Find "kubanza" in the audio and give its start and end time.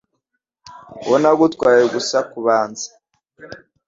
2.31-2.87